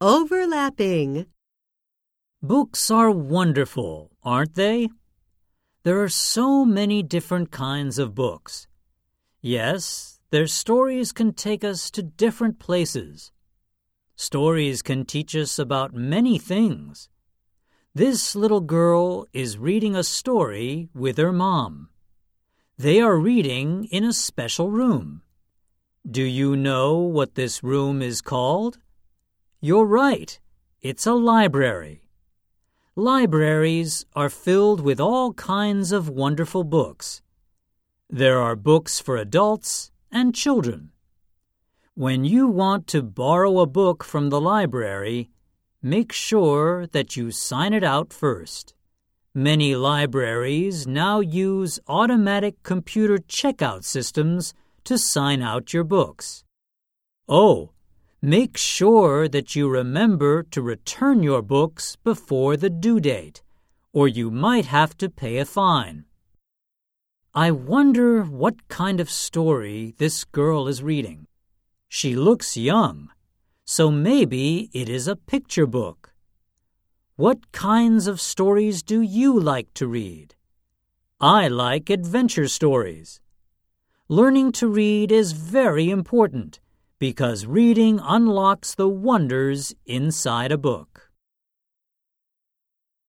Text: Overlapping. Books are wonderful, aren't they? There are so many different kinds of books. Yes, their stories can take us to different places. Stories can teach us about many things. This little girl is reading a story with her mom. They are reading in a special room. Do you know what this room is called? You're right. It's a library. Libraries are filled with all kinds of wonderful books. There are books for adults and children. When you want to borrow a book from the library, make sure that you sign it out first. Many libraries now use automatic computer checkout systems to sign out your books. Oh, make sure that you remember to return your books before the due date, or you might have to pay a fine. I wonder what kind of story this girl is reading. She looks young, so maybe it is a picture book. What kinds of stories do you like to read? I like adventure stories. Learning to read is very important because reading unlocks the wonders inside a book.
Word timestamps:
Overlapping. 0.00 1.26
Books 2.40 2.88
are 2.88 3.10
wonderful, 3.10 4.12
aren't 4.22 4.54
they? 4.54 4.90
There 5.82 6.00
are 6.00 6.08
so 6.08 6.64
many 6.64 7.02
different 7.02 7.50
kinds 7.50 7.98
of 7.98 8.14
books. 8.14 8.68
Yes, 9.40 10.20
their 10.30 10.46
stories 10.46 11.10
can 11.10 11.32
take 11.32 11.64
us 11.64 11.90
to 11.90 12.04
different 12.04 12.60
places. 12.60 13.32
Stories 14.14 14.82
can 14.82 15.04
teach 15.04 15.34
us 15.34 15.58
about 15.58 15.94
many 15.94 16.38
things. 16.38 17.08
This 17.92 18.36
little 18.36 18.60
girl 18.60 19.26
is 19.32 19.58
reading 19.58 19.96
a 19.96 20.04
story 20.04 20.90
with 20.94 21.18
her 21.18 21.32
mom. 21.32 21.88
They 22.76 23.00
are 23.00 23.18
reading 23.18 23.86
in 23.90 24.04
a 24.04 24.12
special 24.12 24.70
room. 24.70 25.22
Do 26.08 26.22
you 26.22 26.54
know 26.54 26.98
what 26.98 27.34
this 27.34 27.64
room 27.64 28.00
is 28.00 28.20
called? 28.20 28.78
You're 29.60 29.86
right. 29.86 30.38
It's 30.82 31.04
a 31.04 31.14
library. 31.14 32.04
Libraries 32.94 34.06
are 34.14 34.28
filled 34.28 34.80
with 34.80 35.00
all 35.00 35.32
kinds 35.32 35.90
of 35.90 36.08
wonderful 36.08 36.62
books. 36.62 37.22
There 38.08 38.38
are 38.38 38.54
books 38.54 39.00
for 39.00 39.16
adults 39.16 39.90
and 40.12 40.32
children. 40.32 40.90
When 41.94 42.24
you 42.24 42.46
want 42.46 42.86
to 42.88 43.02
borrow 43.02 43.58
a 43.58 43.66
book 43.66 44.04
from 44.04 44.30
the 44.30 44.40
library, 44.40 45.28
make 45.82 46.12
sure 46.12 46.86
that 46.92 47.16
you 47.16 47.32
sign 47.32 47.72
it 47.72 47.82
out 47.82 48.12
first. 48.12 48.74
Many 49.34 49.74
libraries 49.74 50.86
now 50.86 51.18
use 51.18 51.80
automatic 51.88 52.62
computer 52.62 53.18
checkout 53.18 53.82
systems 53.82 54.54
to 54.84 54.96
sign 54.96 55.42
out 55.42 55.72
your 55.72 55.84
books. 55.84 56.44
Oh, 57.28 57.72
make 58.20 58.56
sure 58.56 59.28
that 59.28 59.54
you 59.54 59.68
remember 59.68 60.42
to 60.42 60.60
return 60.60 61.22
your 61.22 61.40
books 61.40 61.94
before 62.02 62.56
the 62.56 62.70
due 62.70 62.98
date, 62.98 63.42
or 63.92 64.08
you 64.08 64.28
might 64.28 64.66
have 64.66 64.96
to 64.98 65.08
pay 65.08 65.38
a 65.38 65.44
fine. 65.44 66.04
I 67.32 67.52
wonder 67.52 68.24
what 68.24 68.66
kind 68.66 68.98
of 68.98 69.08
story 69.08 69.94
this 69.98 70.24
girl 70.24 70.66
is 70.66 70.82
reading. 70.82 71.28
She 71.88 72.16
looks 72.16 72.56
young, 72.56 73.10
so 73.64 73.88
maybe 73.90 74.68
it 74.72 74.88
is 74.88 75.06
a 75.06 75.14
picture 75.14 75.66
book. 75.66 76.12
What 77.14 77.52
kinds 77.52 78.08
of 78.08 78.20
stories 78.20 78.82
do 78.82 79.00
you 79.00 79.38
like 79.38 79.72
to 79.74 79.86
read? 79.86 80.34
I 81.20 81.46
like 81.46 81.88
adventure 81.88 82.48
stories. 82.48 83.20
Learning 84.08 84.50
to 84.52 84.66
read 84.66 85.12
is 85.12 85.32
very 85.32 85.90
important 85.90 86.58
because 86.98 87.46
reading 87.46 88.00
unlocks 88.02 88.74
the 88.74 88.88
wonders 88.88 89.74
inside 89.86 90.50
a 90.50 90.58
book. 90.58 91.07